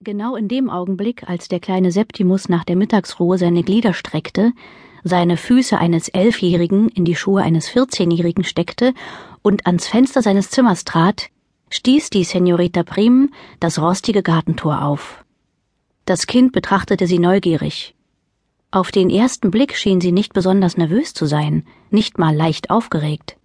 [0.00, 4.52] Genau in dem Augenblick, als der kleine Septimus nach der Mittagsruhe seine Glieder streckte,
[5.02, 8.94] seine Füße eines Elfjährigen in die Schuhe eines Vierzehnjährigen steckte
[9.42, 11.30] und ans Fenster seines Zimmers trat,
[11.70, 15.24] stieß die Senorita Prim das rostige Gartentor auf.
[16.04, 17.96] Das Kind betrachtete sie neugierig.
[18.70, 23.37] Auf den ersten Blick schien sie nicht besonders nervös zu sein, nicht mal leicht aufgeregt.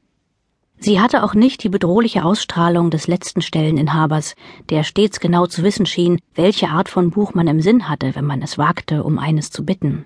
[0.84, 4.36] Sie hatte auch nicht die bedrohliche Ausstrahlung des letzten Stelleninhabers,
[4.70, 8.25] der stets genau zu wissen schien, welche Art von Buch man im Sinn hatte, wenn
[8.25, 10.04] man es wagte, um eines zu bitten.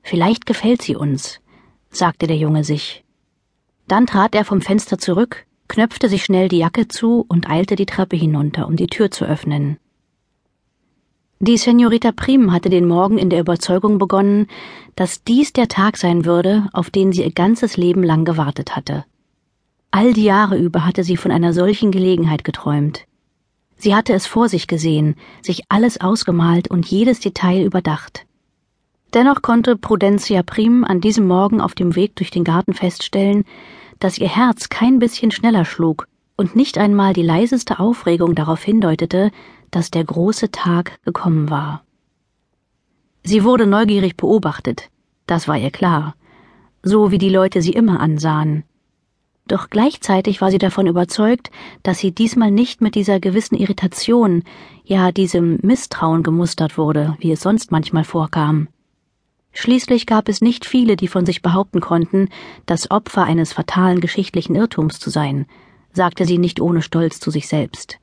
[0.00, 1.40] Vielleicht gefällt sie uns,
[1.90, 3.04] sagte der Junge sich.
[3.86, 7.84] Dann trat er vom Fenster zurück, knöpfte sich schnell die Jacke zu und eilte die
[7.84, 9.76] Treppe hinunter, um die Tür zu öffnen.
[11.40, 14.46] Die Senorita Prim hatte den Morgen in der Überzeugung begonnen,
[14.96, 19.04] dass dies der Tag sein würde, auf den sie ihr ganzes Leben lang gewartet hatte.
[19.94, 23.04] All die Jahre über hatte sie von einer solchen Gelegenheit geträumt.
[23.76, 28.24] Sie hatte es vor sich gesehen, sich alles ausgemalt und jedes Detail überdacht.
[29.12, 33.44] Dennoch konnte Prudencia Prim an diesem Morgen auf dem Weg durch den Garten feststellen,
[34.00, 39.30] dass ihr Herz kein bisschen schneller schlug und nicht einmal die leiseste Aufregung darauf hindeutete,
[39.70, 41.84] dass der große Tag gekommen war.
[43.24, 44.88] Sie wurde neugierig beobachtet,
[45.26, 46.14] das war ihr klar,
[46.82, 48.64] so wie die Leute sie immer ansahen.
[49.48, 51.50] Doch gleichzeitig war sie davon überzeugt,
[51.82, 54.44] dass sie diesmal nicht mit dieser gewissen Irritation,
[54.84, 58.68] ja diesem Misstrauen gemustert wurde, wie es sonst manchmal vorkam.
[59.52, 62.28] Schließlich gab es nicht viele, die von sich behaupten konnten,
[62.66, 65.46] das Opfer eines fatalen geschichtlichen Irrtums zu sein,
[65.92, 67.98] sagte sie nicht ohne Stolz zu sich selbst.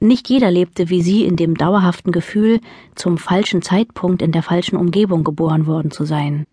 [0.00, 2.60] Nicht jeder lebte wie sie in dem dauerhaften Gefühl,
[2.94, 6.46] zum falschen Zeitpunkt in der falschen Umgebung geboren worden zu sein.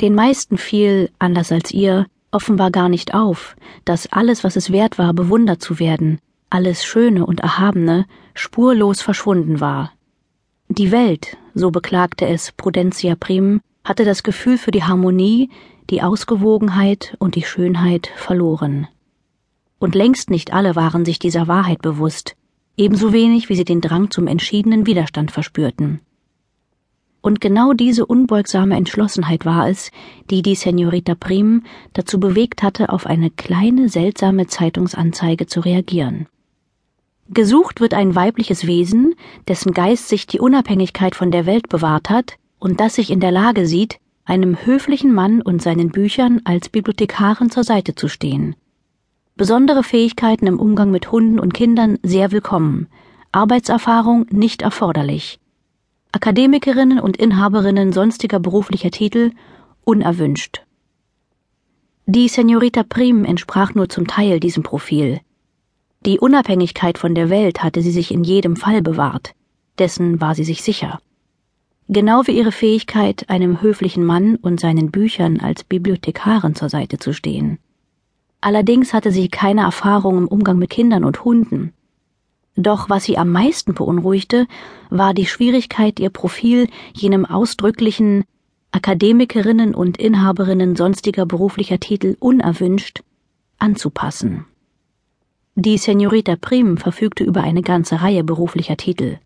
[0.00, 2.06] Den meisten fiel, anders als ihr,
[2.36, 6.20] offenbar gar nicht auf, dass alles, was es wert war, bewundert zu werden,
[6.50, 9.92] alles Schöne und Erhabene, spurlos verschwunden war.
[10.68, 15.48] Die Welt, so beklagte es Prudentia Prim, hatte das Gefühl für die Harmonie,
[15.90, 18.86] die Ausgewogenheit und die Schönheit verloren.
[19.78, 22.36] Und längst nicht alle waren sich dieser Wahrheit bewusst,
[22.76, 26.00] ebenso wenig wie sie den Drang zum entschiedenen Widerstand verspürten.
[27.26, 29.90] Und genau diese unbeugsame Entschlossenheit war es,
[30.30, 36.28] die die Senorita Prim dazu bewegt hatte, auf eine kleine, seltsame Zeitungsanzeige zu reagieren.
[37.28, 39.16] Gesucht wird ein weibliches Wesen,
[39.48, 43.32] dessen Geist sich die Unabhängigkeit von der Welt bewahrt hat und das sich in der
[43.32, 48.54] Lage sieht, einem höflichen Mann und seinen Büchern als Bibliothekarin zur Seite zu stehen.
[49.34, 52.86] Besondere Fähigkeiten im Umgang mit Hunden und Kindern sehr willkommen,
[53.32, 55.40] Arbeitserfahrung nicht erforderlich.
[56.16, 59.32] Akademikerinnen und Inhaberinnen sonstiger beruflicher Titel
[59.84, 60.62] unerwünscht.
[62.06, 65.20] Die Senorita Prim entsprach nur zum Teil diesem Profil.
[66.06, 69.34] Die Unabhängigkeit von der Welt hatte sie sich in jedem Fall bewahrt,
[69.78, 71.00] dessen war sie sich sicher.
[71.88, 77.12] Genau wie ihre Fähigkeit, einem höflichen Mann und seinen Büchern als Bibliothekarin zur Seite zu
[77.12, 77.58] stehen.
[78.40, 81.74] Allerdings hatte sie keine Erfahrung im Umgang mit Kindern und Hunden,
[82.56, 84.46] doch was sie am meisten beunruhigte,
[84.90, 88.24] war die Schwierigkeit, ihr Profil jenem ausdrücklichen
[88.72, 93.02] Akademikerinnen und Inhaberinnen sonstiger beruflicher Titel unerwünscht
[93.58, 94.46] anzupassen.
[95.54, 99.18] Die Senorita Prim verfügte über eine ganze Reihe beruflicher Titel.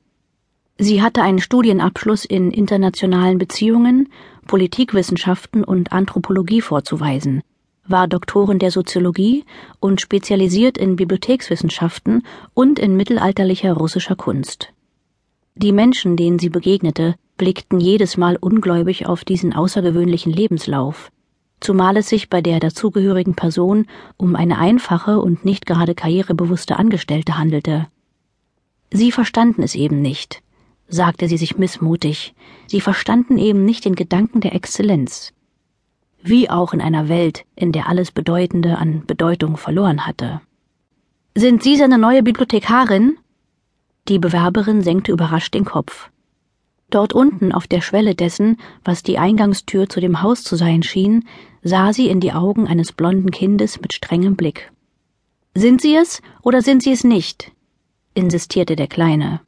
[0.78, 4.08] Sie hatte einen Studienabschluss in internationalen Beziehungen,
[4.46, 7.42] Politikwissenschaften und Anthropologie vorzuweisen,
[7.90, 9.44] war Doktorin der Soziologie
[9.80, 12.22] und spezialisiert in Bibliothekswissenschaften
[12.54, 14.72] und in mittelalterlicher russischer Kunst.
[15.54, 21.10] Die Menschen, denen sie begegnete, blickten jedes Mal ungläubig auf diesen außergewöhnlichen Lebenslauf,
[21.58, 23.86] zumal es sich bei der dazugehörigen Person
[24.16, 27.88] um eine einfache und nicht gerade karrierebewusste Angestellte handelte.
[28.92, 30.42] Sie verstanden es eben nicht,
[30.88, 32.34] sagte sie sich missmutig,
[32.66, 35.32] sie verstanden eben nicht den Gedanken der Exzellenz
[36.22, 40.40] wie auch in einer Welt, in der alles Bedeutende an Bedeutung verloren hatte.
[41.34, 43.16] Sind Sie seine neue Bibliothekarin?
[44.08, 46.10] Die Bewerberin senkte überrascht den Kopf.
[46.90, 51.24] Dort unten auf der Schwelle dessen, was die Eingangstür zu dem Haus zu sein schien,
[51.62, 54.72] sah sie in die Augen eines blonden Kindes mit strengem Blick.
[55.54, 57.52] Sind Sie es oder sind Sie es nicht?
[58.14, 59.40] insistierte der Kleine.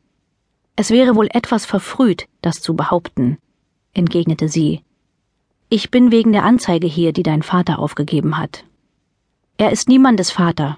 [0.77, 3.39] Es wäre wohl etwas verfrüht, das zu behaupten,
[3.93, 4.83] entgegnete sie,
[5.73, 8.67] ich bin wegen der Anzeige hier, die dein Vater aufgegeben hat.
[9.57, 10.77] Er ist niemandes Vater,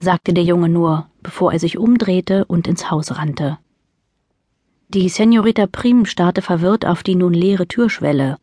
[0.00, 3.58] sagte der Junge nur, bevor er sich umdrehte und ins Haus rannte.
[4.88, 8.38] Die Senorita Prim starrte verwirrt auf die nun leere Türschwelle.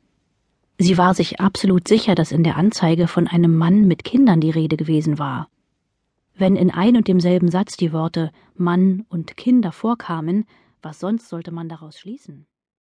[0.78, 4.52] Sie war sich absolut sicher, dass in der Anzeige von einem Mann mit Kindern die
[4.52, 5.50] Rede gewesen war.
[6.36, 10.46] Wenn in ein und demselben Satz die Worte Mann und Kinder vorkamen,
[10.84, 12.46] was sonst sollte man daraus schließen?